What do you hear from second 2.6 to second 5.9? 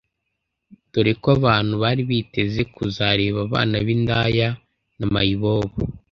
kuzareba abana b’indaya na mayibobo